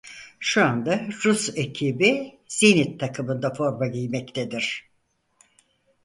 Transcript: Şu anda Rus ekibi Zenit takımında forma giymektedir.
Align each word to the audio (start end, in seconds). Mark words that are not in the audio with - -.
Şu 0.39 0.63
anda 0.65 1.07
Rus 1.25 1.49
ekibi 1.57 2.39
Zenit 2.47 2.99
takımında 2.99 3.53
forma 3.53 3.87
giymektedir. 3.87 4.89